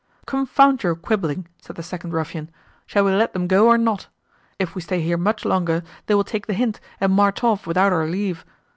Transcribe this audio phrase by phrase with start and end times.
[0.25, 2.49] "Confound your quibbling," said the second ruffian,
[2.87, 4.07] "shall we let them go or not?
[4.57, 7.93] If we stay here much longer, they will take the hint, and march off without
[7.93, 8.43] our leave.